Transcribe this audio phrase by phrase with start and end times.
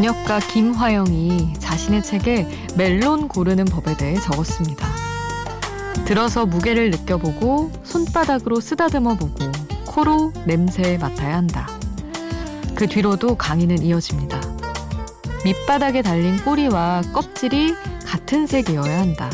[0.00, 4.88] 번역가 김화영이 자신의 책에 멜론 고르는 법에 대해 적었습니다.
[6.06, 9.44] 들어서 무게를 느껴보고 손바닥으로 쓰다듬어 보고
[9.84, 11.68] 코로 냄새 맡아야 한다.
[12.74, 14.40] 그 뒤로도 강의는 이어집니다.
[15.44, 17.74] 밑바닥에 달린 꼬리와 껍질이
[18.06, 19.28] 같은 색이어야 한다.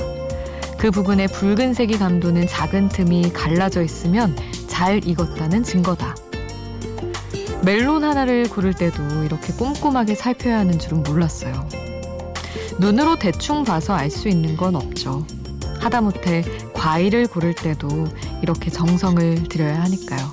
[0.78, 4.36] 그 부분에 붉은색이 감도는 작은 틈이 갈라져 있으면
[4.66, 6.15] 잘 익었다는 증거다.
[7.66, 11.68] 멜론 하나를 고를 때도 이렇게 꼼꼼하게 살펴야 하는 줄은 몰랐어요.
[12.78, 15.26] 눈으로 대충 봐서 알 수 있는 건 없죠.
[15.80, 16.44] 하다못해
[16.74, 17.88] 과일을 고를 때도
[18.40, 20.32] 이렇게 정성을 들여야 하니까요.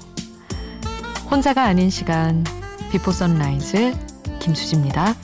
[1.31, 2.44] 혼자가 아닌 시간,
[2.92, 3.94] 비포 선라이즈,
[4.39, 5.16] 김수지입니다.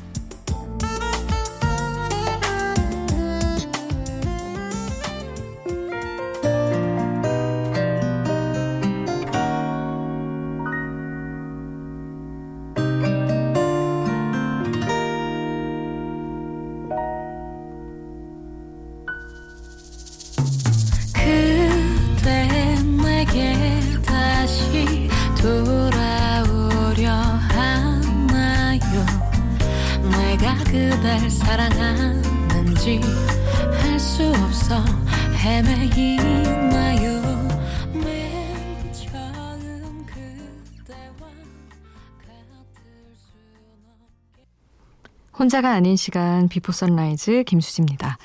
[45.50, 48.20] 혼자가 아닌 시간 비포 선라이즈 김수지입니다.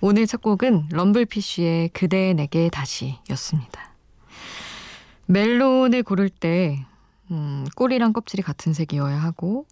[0.00, 3.90] 오늘 첫 곡은 럼블피쉬의 그대 내게 다시 였습니다.
[5.26, 6.86] 멜론을 고를 때
[7.32, 9.66] 음, 꼬리랑 껍질이 같은 색이어야 하고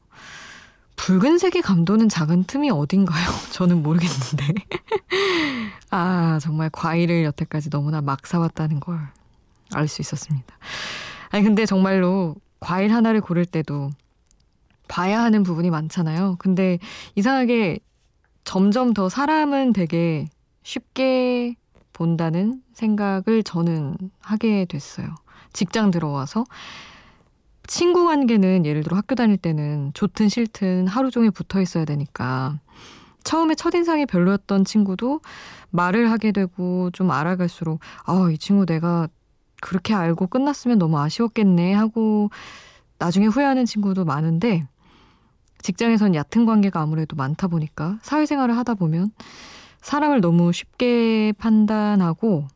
[0.96, 3.30] 붉은색이 감도는 작은 틈이 어딘가요?
[3.54, 4.54] 저는 모르겠는데.
[5.90, 8.98] 아, 정말 과일을 여태까지 너무나 막 사왔다는 걸
[9.74, 10.58] 알 수 있었습니다.
[11.30, 13.90] 아니, 근데 정말로 과일 하나를 고를 때도
[14.88, 16.36] 봐야 하는 부분이 많잖아요.
[16.38, 16.78] 근데
[17.14, 17.78] 이상하게
[18.44, 20.26] 점점 더 사람은 되게
[20.62, 21.56] 쉽게
[21.92, 25.14] 본다는 생각을 저는 하게 됐어요.
[25.52, 26.44] 직장 들어와서
[27.66, 32.60] 친구 관계는 예를 들어 학교 다닐 때는 좋든 싫든 하루 종일 붙어 있어야 되니까
[33.24, 35.20] 처음에 첫인상이 별로였던 친구도
[35.70, 39.08] 말을 하게 되고 좀 알아갈수록 아, 이 친구 내가
[39.60, 42.30] 그렇게 알고 끝났으면 너무 아쉬웠겠네 하고
[42.98, 44.68] 나중에 후회하는 친구도 많은데
[45.62, 49.10] 직장에선 얕은 관계가 아무래도 많다 보니까 사회생활을 하다 보면
[49.80, 52.48] 사람을 너무 쉽게 판단하고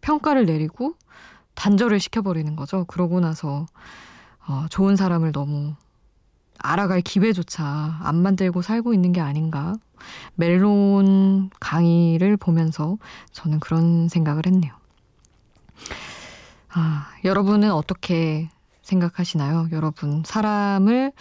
[0.00, 0.94] 평가를 내리고
[1.54, 2.84] 단절을 시켜버리는 거죠.
[2.84, 3.66] 그러고 나서
[4.46, 5.74] 어, 좋은 사람을 너무
[6.58, 9.74] 알아갈 기회조차 안 만들고 살고 있는 게 아닌가.
[10.34, 12.98] 멜론 강의를 보면서
[13.32, 14.72] 저는 그런 생각을 했네요.
[16.70, 18.48] 아, 여러분은 어떻게
[18.88, 19.68] 생각하시나요?
[19.72, 21.12] 여러분, 사람을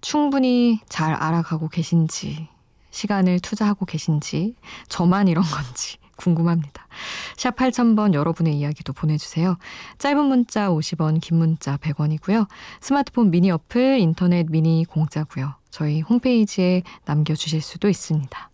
[0.00, 2.48] 충분히 잘 알아가고 계신지,
[2.90, 4.54] 시간을 투자하고 계신지,
[4.88, 6.86] 저만 이런 건지, 궁금합니다.
[7.36, 9.58] 샵 8000번 여러분의 이야기도 보내주세요.
[9.98, 12.48] 짧은 문자 50원, 긴 문자 100원이고요.
[12.80, 15.54] 스마트폰 미니 어플, 인터넷 미니 공짜고요.
[15.70, 18.50] 저희 홈페이지에 남겨주실 수도 있습니다.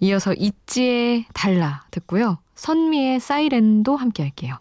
[0.00, 2.38] 이어서 있지의 달라 듣고요.
[2.56, 4.58] 선미의 사이렌도 함께 할게요.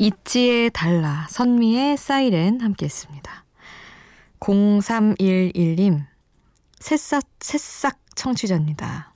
[0.00, 3.44] 있지의 달라 선미의 사이렌 함께 했습니다.
[4.40, 6.06] 0311님
[6.78, 9.09] 새싹 새싹 청취자입니다.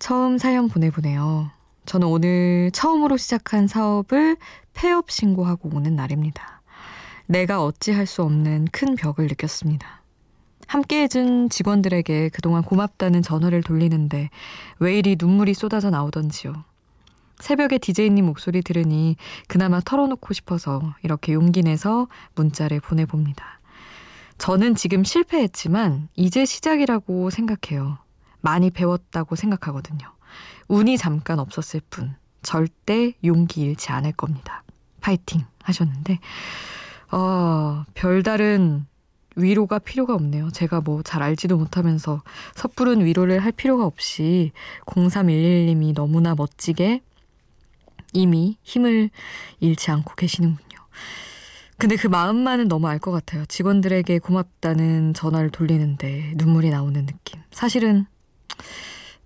[0.00, 1.50] 처음 사연 보내보네요.
[1.84, 4.38] 저는 오늘 처음으로 시작한 사업을
[4.72, 6.62] 폐업 신고하고 오는 날입니다.
[7.26, 10.02] 내가 어찌할 수 없는 큰 벽을 느꼈습니다.
[10.66, 14.30] 함께 해준 직원들에게 그동안 고맙다는 전화를 돌리는데
[14.78, 16.64] 왜 이리 눈물이 쏟아져 나오던지요.
[17.38, 19.16] 새벽에 디제이님 목소리 들으니
[19.48, 23.60] 그나마 털어놓고 싶어서 이렇게 용기 내서 문자를 보내봅니다.
[24.38, 27.98] 저는 지금 실패했지만 이제 시작이라고 생각해요.
[28.40, 30.06] 많이 배웠다고 생각하거든요.
[30.68, 34.62] 운이 잠깐 없었을 뿐 절대 용기 잃지 않을 겁니다.
[35.00, 36.18] 파이팅 하셨는데
[37.12, 38.86] 어, 별다른
[39.36, 40.50] 위로가 필요가 없네요.
[40.50, 42.22] 제가 뭐 잘 알지도 못하면서
[42.54, 44.52] 섣부른 위로를 할 필요가 없이
[44.86, 47.02] 0311님이 너무나 멋지게
[48.12, 49.10] 이미 힘을
[49.60, 50.78] 잃지 않고 계시는군요.
[51.78, 53.46] 근데 그 마음만은 너무 알 것 같아요.
[53.46, 57.40] 직원들에게 고맙다는 전화를 돌리는데 눈물이 나오는 느낌.
[57.50, 58.06] 사실은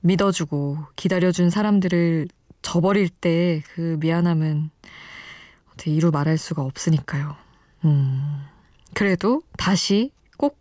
[0.01, 2.29] 믿어주고 기다려준 사람들을
[2.63, 4.71] 저버릴 때 그 미안함은
[5.73, 7.37] 어떻게 이루 말할 수가 없으니까요.
[7.85, 8.43] 음,
[8.95, 10.59] 그래도 다시 꼭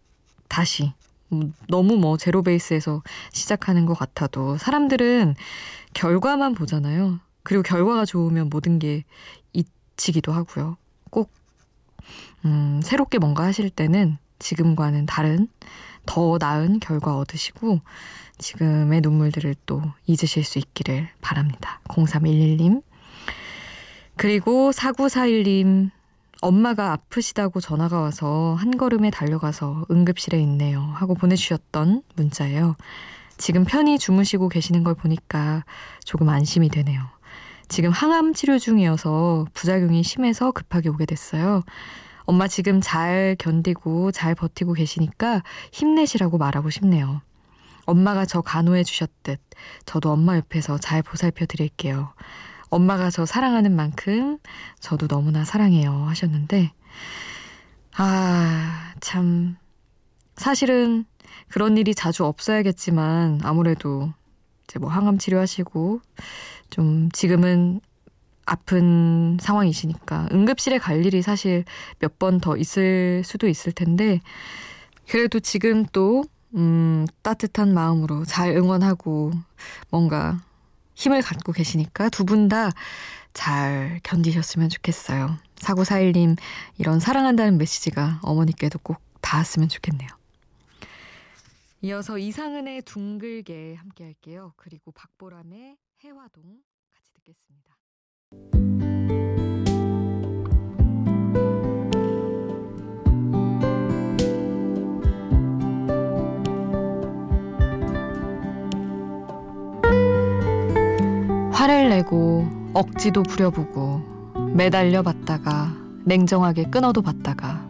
[0.47, 0.93] 다시
[1.31, 5.35] 음, 너무 뭐 제로 베이스에서 시작하는 것 같아도 사람들은
[5.93, 7.19] 결과만 보잖아요.
[7.43, 9.03] 그리고 결과가 좋으면 모든 게
[9.53, 10.77] 잊히기도 하고요.
[11.09, 11.31] 꼭
[12.45, 15.47] 음, 새롭게 뭔가 하실 때는 지금과는 다른
[16.05, 17.81] 더 나은 결과 얻으시고
[18.37, 21.79] 지금의 눈물들을 또 잊으실 수 있기를 바랍니다.
[21.85, 22.81] 0311님.
[24.15, 25.91] 그리고 4941님.
[26.41, 30.81] 엄마가 아프시다고 전화가 와서 한 걸음에 달려가서 응급실에 있네요.
[30.81, 32.75] 하고 보내주셨던 문자예요.
[33.37, 35.63] 지금 편히 주무시고 계시는 걸 보니까
[36.03, 37.01] 조금 안심이 되네요.
[37.69, 41.63] 지금 항암 치료 중이어서 부작용이 심해서 급하게 오게 됐어요.
[42.25, 47.21] 엄마 지금 잘 견디고 잘 버티고 계시니까 힘내시라고 말하고 싶네요.
[47.85, 49.39] 엄마가 저 간호해 주셨듯
[49.85, 52.13] 저도 엄마 옆에서 잘 보살펴 드릴게요.
[52.69, 54.39] 엄마가 저 사랑하는 만큼
[54.79, 56.71] 저도 너무나 사랑해요 하셨는데
[57.95, 59.57] 아, 참
[60.35, 61.05] 사실은
[61.49, 64.11] 그런 일이 자주 없어야겠지만 아무래도
[64.63, 66.01] 이제 뭐 항암 치료하시고
[66.69, 67.81] 좀 지금은
[68.45, 71.63] 아픈 상황이시니까 응급실에 갈 일이 사실
[71.99, 74.19] 몇 번 더 있을 수도 있을 텐데
[75.09, 76.23] 그래도 지금 또
[76.55, 79.31] 음, 따뜻한 마음으로 잘 응원하고
[79.89, 80.39] 뭔가
[80.95, 82.71] 힘을 갖고 계시니까 두 분 다
[83.33, 85.37] 잘 견디셨으면 좋겠어요.
[85.55, 86.37] 4941님,
[86.77, 90.07] 이런 사랑한다는 메시지가 어머니께도 꼭 닿았으면 좋겠네요.
[91.81, 94.53] 이어서 이상은의 둥글게 함께 할게요.
[94.55, 96.43] 그리고 박보람의 해화동
[96.93, 97.75] 같이 듣겠습니다.
[111.63, 114.01] 화를 내고 억지도 부려보고
[114.53, 115.73] 매달려 봤다가
[116.03, 117.65] 냉정하게 끊어도 봤다가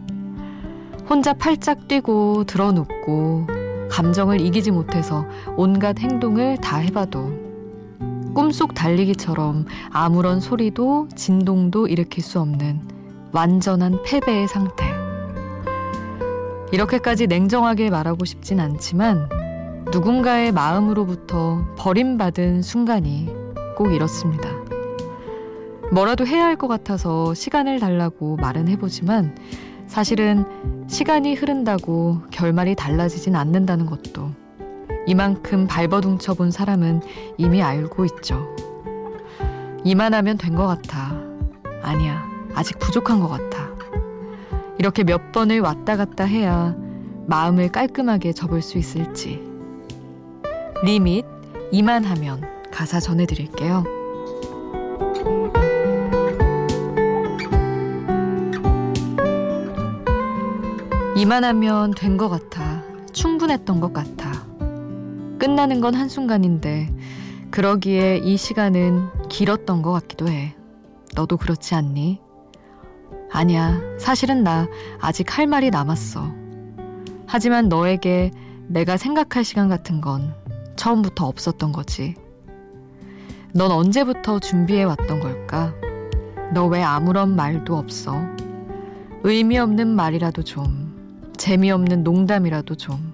[1.08, 3.46] 혼자 팔짝 뛰고 드러눕고
[3.92, 5.24] 감정을 이기지 못해서
[5.56, 7.30] 온갖 행동을 다 해봐도
[8.34, 12.80] 꿈속 달리기처럼 아무런 소리도 진동도 일으킬 수 없는
[13.30, 14.86] 완전한 패배의 상태.
[16.72, 19.28] 이렇게까지 냉정하게 말하고 싶진 않지만
[19.92, 23.43] 누군가의 마음으로부터 버림받은 순간이
[23.76, 24.48] 꼭 이렇습니다.
[25.92, 29.36] 뭐라도 해야 할 것 같아서 시간을 달라고 말은 해보지만
[29.86, 30.44] 사실은
[30.88, 34.30] 시간이 흐른다고 결말이 달라지진 않는다는 것도
[35.06, 37.02] 이만큼 발버둥쳐 본 사람은
[37.36, 38.54] 이미 알고 있죠.
[39.84, 41.14] 이만하면 된 것 같아.
[41.82, 42.24] 아니야.
[42.54, 43.68] 아직 부족한 것 같아.
[44.78, 46.74] 이렇게 몇 번을 왔다 갔다 해야
[47.26, 49.42] 마음을 깔끔하게 접을 수 있을지.
[50.82, 51.24] 리밋,
[51.70, 52.42] 이만하면
[52.74, 53.84] 가사 전해드릴게요.
[61.16, 62.82] 이만하면 된 것 같아.
[63.12, 64.32] 충분했던 것 같아.
[65.38, 66.92] 끝나는 건 한순간인데,
[67.50, 70.56] 그러기에 이 시간은 길었던 것 같기도 해.
[71.14, 72.20] 너도 그렇지 않니?
[73.30, 73.80] 아니야.
[73.98, 74.66] 사실은 나
[75.00, 76.32] 아직 할 말이 남았어.
[77.26, 78.30] 하지만 너에게
[78.66, 80.34] 내가 생각할 시간 같은 건
[80.76, 82.14] 처음부터 없었던 거지.
[83.54, 85.72] 넌 언제부터 준비해 왔던 걸까?
[86.52, 88.20] 너 왜 아무런 말도 없어?
[89.22, 93.12] 의미 없는 말이라도 좀, 재미없는 농담이라도 좀,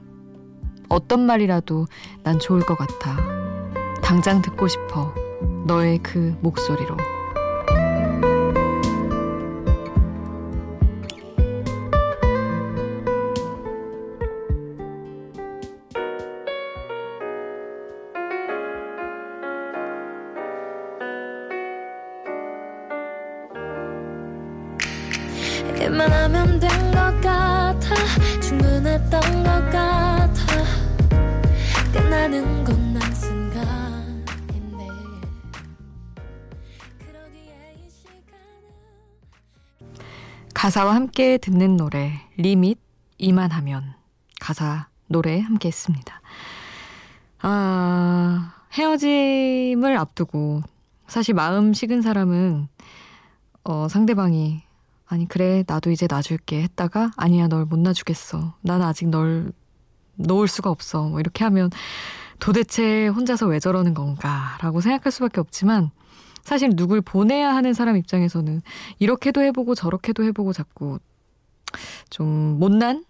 [0.88, 1.86] 어떤 말이라도
[2.22, 3.16] 난 좋을 것 같아.
[4.02, 5.14] 당장 듣고 싶어.
[5.66, 6.96] 너의 그 목소리로.
[26.00, 27.94] 일만 하면 된 것 같아.
[28.40, 30.32] 충분했던 것 같아.
[31.92, 32.80] 끝나는 건
[40.54, 42.78] 가사와 함께 듣는 노래 리밋
[43.16, 43.94] 이만하면.
[44.40, 46.20] 가사 노래 함께 했습니다.
[47.40, 50.62] 아 헤어짐을 앞두고
[51.06, 52.68] 사실 마음 식은 사람은
[53.64, 54.62] 어, 상대방이
[55.10, 58.54] 아니 그래 나도 이제 놔줄게 했다가 아니야 널 못 놔주겠어.
[58.62, 59.52] 난 아직 널
[60.14, 61.08] 놓을 수가 없어.
[61.08, 61.70] 뭐 이렇게 하면
[62.38, 65.90] 도대체 혼자서 왜 저러는 건가라고 생각할 수밖에 없지만
[66.42, 68.62] 사실 누굴 보내야 하는 사람 입장에서는
[69.00, 71.00] 이렇게도 해보고 저렇게도 해보고 자꾸
[72.08, 72.28] 좀
[72.60, 73.04] 못난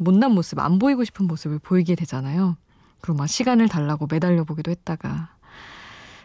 [0.00, 2.56] 못난 모습 안 보이고 싶은 모습을 보이게 되잖아요.
[3.00, 5.36] 그리고 막 시간을 달라고 매달려 보기도 했다가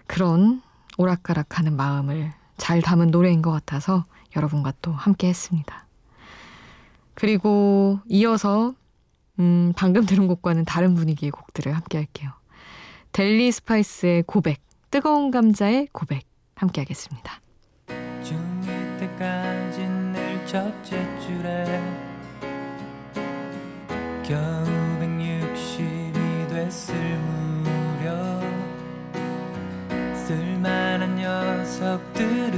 [0.08, 0.64] 그런
[0.98, 4.06] 오락가락하는 마음을 잘 담은 노래인 것 같아서
[4.36, 5.88] 여러분과 또 함께 했습니다.
[7.14, 8.74] 그리고 이어서
[9.40, 12.32] 음, 방금 들은 곡과는 다른 분위기의 곡들을 함께 할게요.
[13.12, 14.62] 델리 스파이스의 고백,
[14.92, 16.24] 뜨거운 감자의 고백
[16.56, 17.40] 함께 하겠습니다.
[17.88, 21.82] 중2 때까지 늘 첫째 줄에
[24.24, 24.66] 겨우
[25.00, 28.44] 160이 됐을 무렵
[30.26, 32.53] 쓸만한 녀석들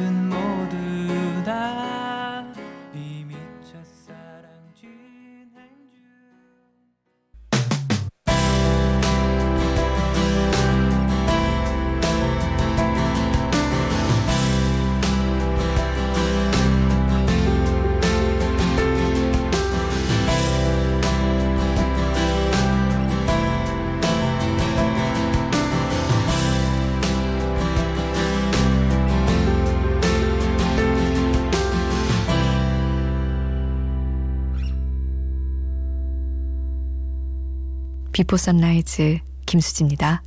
[38.15, 40.23] 비포 선라이즈 김수지입니다.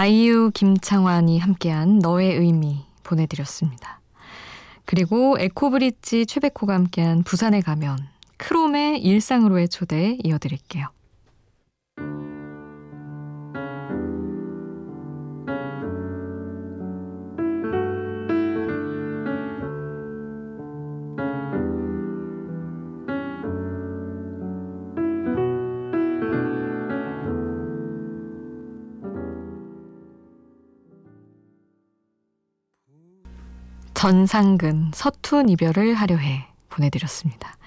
[0.00, 4.00] 아이유 김창완이 함께한 너의 의미 보내드렸습니다.
[4.86, 10.88] 그리고 에코브릿지 최백호가 함께한 부산에 가면 크롬의 일상으로의 초대 이어드릴게요.
[34.00, 37.58] 전상근 서툰 이별을 하려 해 보내드렸습니다.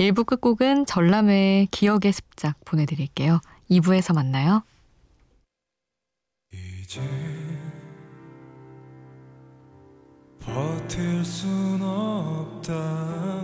[0.00, 3.42] 1부 끝곡은 전람회의 기억의 습작 보내드릴게요.
[3.70, 4.62] 2부에서 만나요.
[6.50, 7.02] 이제
[10.40, 13.35] 버틸 순 없다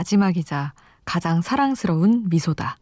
[0.00, 0.72] 마지막이자
[1.04, 2.78] 가장 사랑스러운 미소다.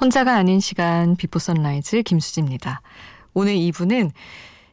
[0.00, 2.82] 혼자가 아닌 시간 비포 선라이즈 김수지입니다.
[3.36, 4.12] 오늘 2부는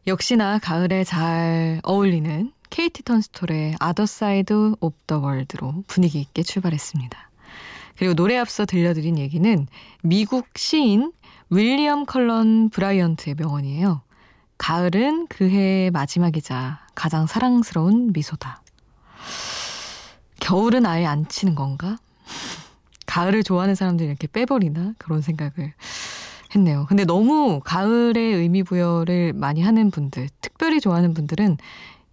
[0.06, 7.32] 역시나 가을에 잘 어울리는 KT 턴스톨의 Other Side of the World로 분위기 있게 출발했습니다.
[7.98, 9.68] 그리고 노래 앞서 들려드린 얘기는
[10.04, 11.12] 미국 시인
[11.50, 14.04] 윌리엄 컬런 브라이언트의 명언이에요.
[14.60, 18.62] 가을은 그 해의 마지막이자 가장 사랑스러운 미소다.
[20.40, 21.98] 겨울은 아예 안 치는 건가?
[23.08, 24.94] 가을을 좋아하는 사람들이 이렇게 빼버리나?
[25.00, 25.74] 그런 생각을
[26.56, 26.86] 했네요.
[26.90, 31.58] 근데 너무 가을의 의미 부여를 많이 하는 분들, 특별히 좋아하는 분들은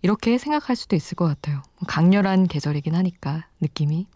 [0.03, 1.63] 이렇게 생각할 수도 있을 것 같아요.
[1.87, 4.07] 강렬한 계절이긴 하니까, 느낌이.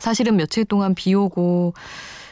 [0.00, 1.74] 사실은 며칠 동안 비 오고,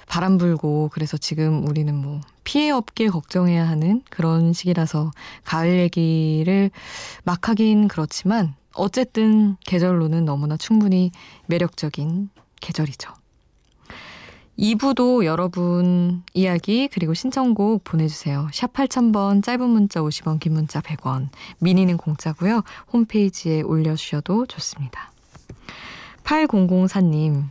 [0.09, 5.13] 바람 불고, 그래서 지금 우리는 뭐, 피해 없길 걱정해야 하는 그런 시기라서
[5.45, 6.71] 가을 얘기를
[7.25, 11.13] 막 하긴 그렇지만, 어쨌든 계절로는 너무나 충분히
[11.47, 12.31] 매력적인
[12.61, 13.13] 계절이죠.
[14.59, 18.49] 2부도 여러분 이야기 그리고 신청곡 보내주세요.
[18.53, 22.63] 샵 8000번 짧은 문자 50원 긴 문자 100원 미니는 공짜고요.
[22.93, 25.13] 홈페이지에 올려주셔도 좋습니다.
[26.25, 27.45] 8004님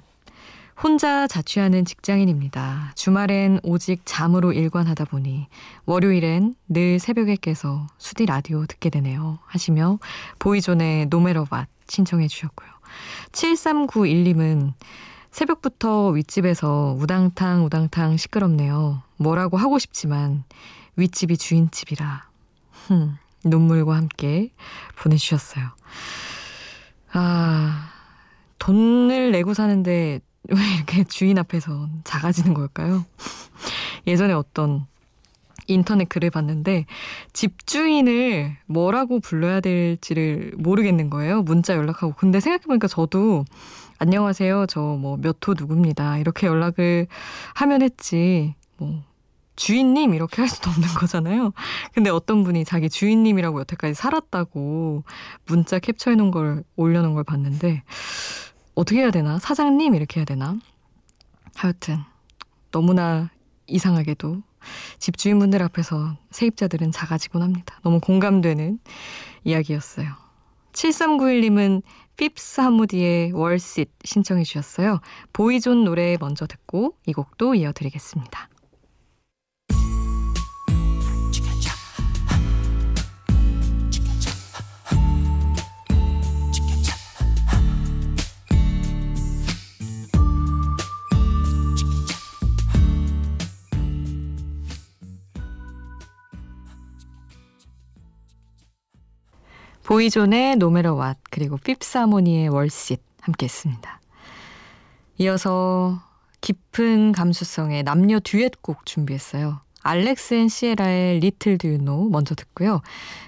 [0.82, 2.92] 혼자 자취하는 직장인입니다.
[2.96, 5.48] 주말엔 오직 잠으로 일관하다 보니
[5.86, 9.40] 월요일엔 늘 새벽에 깨서 수디 라디오 듣게 되네요.
[9.46, 10.00] 하시며
[10.40, 12.70] 보이존의 No Matter What 신청해 주셨고요.
[13.32, 14.74] 7391님은
[15.36, 19.02] 새벽부터 윗집에서 우당탕 우당탕 시끄럽네요.
[19.18, 20.46] 뭐라고 하고 싶지만
[20.96, 22.30] 윗집이 주인집이라
[22.88, 24.52] 흠, 눈물과 함께
[24.98, 25.66] 보내주셨어요.
[27.12, 27.92] 아
[28.60, 33.04] 돈을 내고 사는데 왜 이렇게 주인 앞에서 작아지는 걸까요?
[34.08, 34.86] 예전에 어떤
[35.68, 36.86] 인터넷 글을 봤는데
[37.34, 41.42] 집주인을 뭐라고 불러야 될지를 모르겠는 거예요.
[41.42, 42.14] 문자 연락하고.
[42.14, 43.44] 근데 생각해보니까 저도
[43.98, 44.66] 안녕하세요.
[44.68, 46.18] 저 뭐 몇 호 누구입니다.
[46.18, 47.08] 이렇게 연락을
[47.56, 48.56] 하면 했지.
[48.78, 49.04] 뭐
[49.56, 51.54] 주인님 이렇게 할 수도 없는 거잖아요.
[51.94, 55.04] 근데 어떤 분이 자기 주인님이라고 여태까지 살았다고
[55.46, 57.84] 문자 캡처해 놓은 걸 올려 놓은 걸 봤는데
[58.76, 59.40] 어떻게 해야 되나?
[59.40, 60.58] 사장님 이렇게 해야 되나?
[61.56, 62.00] 하여튼
[62.72, 63.30] 너무나
[63.68, 64.42] 이상하게도
[65.00, 67.80] 집주인분들 앞에서 세입자들은 작아지곤 합니다.
[67.84, 68.80] 너무 공감되는
[69.46, 70.25] 이야기였어요.
[70.76, 71.82] 7391님은
[72.18, 75.00] 핍스 하무디의 월싯 신청해 주셨어요.
[75.34, 78.50] 보이존 노래 먼저 듣고 이 곡도 이어드리겠습니다.
[99.86, 104.02] 보이존의 No Matter What 그리고 핍스하모니의 Worth It 함께 했습니다.
[105.20, 106.02] 이어서
[106.42, 109.62] 깊은 감수성의 남녀 듀엣곡 준비했어요.
[109.84, 112.82] 알렉스 앤 시에라의 Little Do You Know 먼저 듣고요.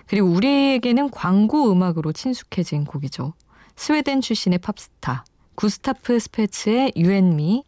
[0.08, 3.34] 그리고 우리에게는 광고 음악으로 친숙해진 곡이죠.
[3.76, 7.66] 스웨덴 출신의 팝스타 구스타프 스페츠의 You and Me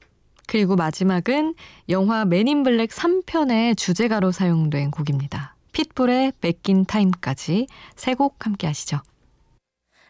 [0.48, 1.54] 그리고 마지막은
[1.90, 5.56] 영화 맨인 블랙 3편의 주제가로 사용된 곡입니다.
[5.80, 9.00] 핏불의 Back in Time까지 세 곡 함께 하시죠.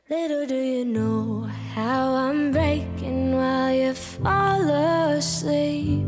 [0.10, 4.68] Little do you know how I'm breaking while you fall
[5.16, 6.08] asleep.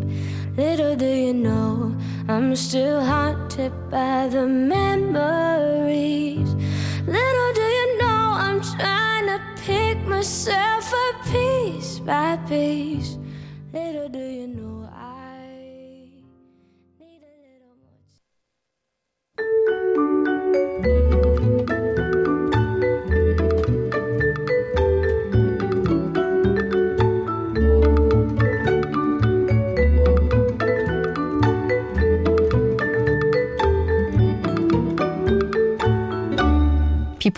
[0.57, 1.95] Little do you know
[2.27, 6.55] I'm still haunted by the memories.
[7.05, 13.19] Little do you know I'm trying to pick myself up piece by piece.
[13.71, 14.70] Little do you know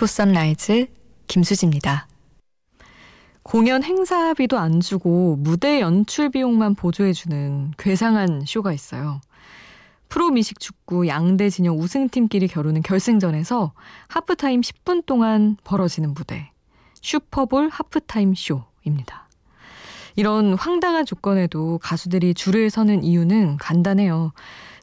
[0.04, 0.88] 비포 선라이즈
[1.28, 2.10] 김수지입니다.
[3.42, 9.22] 공연 행사비도 안 주고 무대 연출 비용만 보조해주는 괴상한 쇼가 있어요.
[10.10, 13.72] 프로 미식 축구 양대 진영 우승팀끼리 겨루는 결승전에서
[14.10, 16.52] 하프타임 10분 동안 벌어지는 무대.
[17.02, 19.30] 슈퍼볼 하프타임 쇼입니다.
[20.18, 24.34] 이런 황당한 조건에도 가수들이 줄을 서는 이유는 간단해요.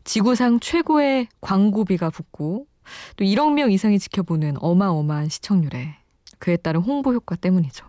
[0.04, 2.69] 지구상 최고의 광고비가 붙고
[3.16, 5.96] 또 1억 명 이상이 지켜보는 어마어마한 시청률에
[6.38, 7.84] 그에 따른 홍보 효과 때문이죠.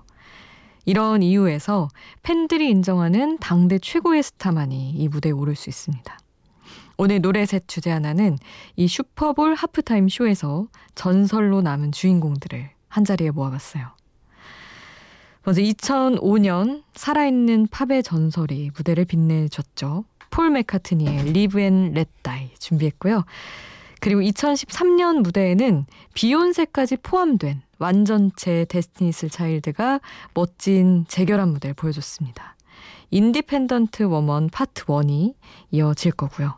[0.85, 1.89] 이런 이유에서
[2.23, 6.17] 팬들이 인정하는 당대 최고의 스타만이 이 무대에 오를 수 있습니다.
[6.97, 8.37] 오늘 노래셋 주제 하나는
[8.75, 13.87] 이 슈퍼볼 하프타임 쇼에서 전설로 남은 주인공들을 한자리에 모아봤어요.
[15.43, 20.03] 먼저 2005년 살아있는 팝의 전설이 무대를 빛내줬죠.
[20.29, 23.23] 폴 맥카트니의 and Let Die 준비했고요.
[24.01, 25.85] 그리고 2013년 무대에는
[26.15, 30.01] 비욘세까지 포함된 완전체 데스티니스 차일드가
[30.33, 32.55] 멋진 재결합 무대를 보여줬습니다.
[33.11, 35.35] Independent Women Part 1이
[35.69, 36.57] 이어질 거고요.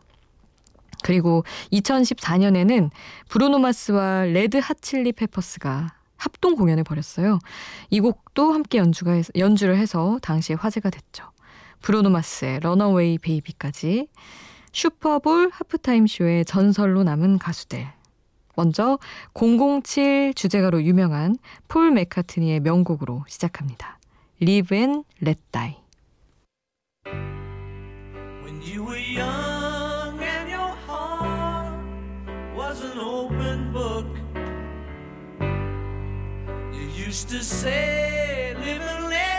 [1.03, 2.89] 그리고 2014년에는
[3.27, 7.39] 브루노마스와 레드 핫칠리 페퍼스가 합동 공연을 벌였어요.
[7.89, 11.25] 이 곡도 함께 연주가 연주를 해서 당시에 화제가 됐죠.
[11.82, 14.08] 브루노마스의 런어웨이 베이비까지
[14.73, 17.88] 슈퍼볼 하프타임 쇼의 전설로 남은 가수들.
[18.55, 18.99] 먼저
[19.33, 23.99] 007 주제가로 유명한 폴 맥카트니의 명곡으로 시작합니다.
[24.41, 25.77] Live and Let Die.
[37.13, 39.33] Used to say, Live and let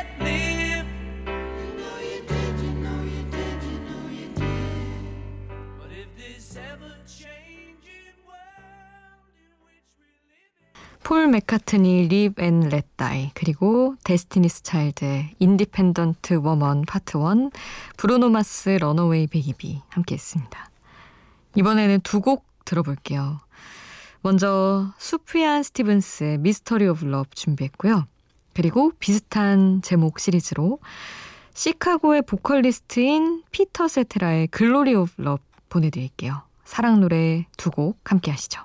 [11.05, 12.09] 폴 맥카트니
[12.41, 17.51] and Let Die 그리고 데스티니스 차일드의 Independent Women Part 1
[17.99, 20.71] 브루노 마스 Runaway Baby 함께 했습니다.
[21.57, 23.41] 이번에는 두 곡 들어볼게요.
[24.23, 28.07] 먼저 수피안 스티븐스의 Mystery of Love 준비했고요.
[28.55, 30.79] 그리고 비슷한 제목 시리즈로
[31.53, 36.41] 시카고의 보컬리스트인 피터 세테라의 Glory of Love 보내드릴게요.
[36.65, 38.63] 사랑 노래 두 곡 함께 하시죠.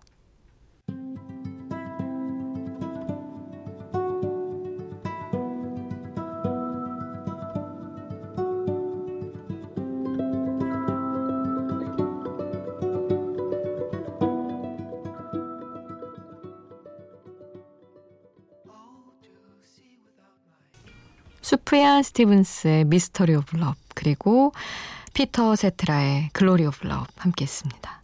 [21.69, 24.53] 수프얀 스티븐스의 Mystery of Love 그리고
[25.13, 28.01] 피터 세트라의 Glory of Love 함께 했습니다.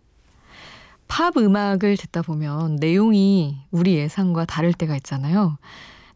[1.07, 5.57] 팝 음악을 듣다 보면 내용이 우리 예상과 다를 때가 있잖아요.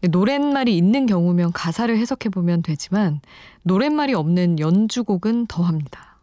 [0.08, 3.20] 노랫말이 있는 경우면 가사를 해석해 보면 되지만
[3.64, 6.20] 노랫말이 없는 연주곡은 더합니다.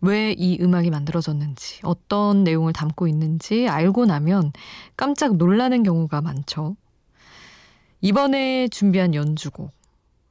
[0.00, 4.52] 왜 이 음악이 만들어졌는지, 어떤 내용을 담고 있는지 알고 나면
[4.96, 6.76] 깜짝 놀라는 경우가 많죠.
[8.00, 9.75] 이번에 준비한 연주곡.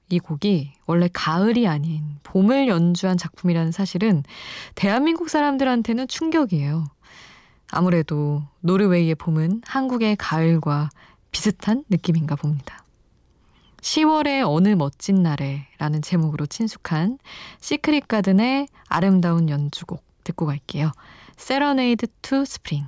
[0.10, 4.24] 이 곡이 원래 가을이 아닌 봄을 연주한 작품이라는 사실은
[4.76, 6.86] 대한민국 사람들한테는 충격이에요.
[7.72, 10.89] 아무래도 노르웨이의 봄은 한국의 가을과
[11.32, 12.86] 비슷한 느낌인가 봅니다.
[13.82, 17.20] 10월의 어느 멋진 날에 라는 제목으로 친숙한
[17.60, 20.91] 시크릿 가든의 아름다운 연주곡 듣고 갈게요.
[21.38, 22.86] Serenade to Spring.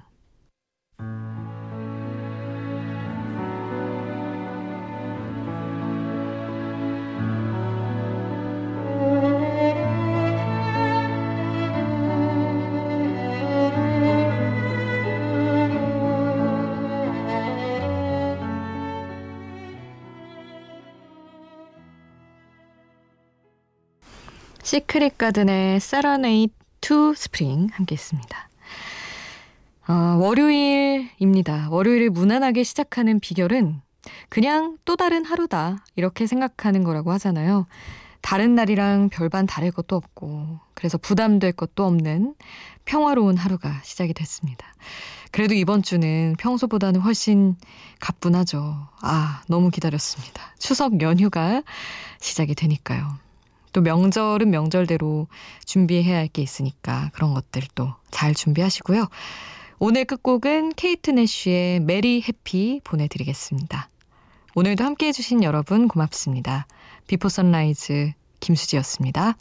[24.68, 26.50] 시크릿 가든의 Serenade
[26.82, 28.50] to Spring 함께 했습니다.
[29.88, 31.70] 어, 월요일입니다.
[31.72, 33.80] 월요일을 무난하게 시작하는 비결은
[34.28, 35.86] 그냥 또 다른 하루다.
[35.96, 37.66] 이렇게 생각하는 거라고 하잖아요.
[38.20, 42.36] 다른 날이랑 별반 다를 것도 없고, 그래서 부담될 것도 없는
[42.84, 44.68] 평화로운 하루가 시작이 됐습니다.
[45.32, 47.56] 그래도 이번 주는 평소보다는 훨씬
[48.02, 48.76] 가뿐하죠.
[49.02, 50.54] 아, 너무 기다렸습니다.
[50.60, 51.64] 추석 연휴가
[52.20, 53.27] 시작이 되니까요.
[53.78, 55.28] 또 명절은 명절대로
[55.66, 59.08] 준비해야 할 게 있으니까 그런 것들도 잘 준비하시고요.
[59.78, 63.90] 오늘 끝곡은 케이트 내쉬의 Merry Happy 보내드리겠습니다.
[64.56, 66.66] 오늘도 함께 해주신 여러분 고맙습니다.
[67.06, 69.36] 비포 선라이즈 김수지였습니다.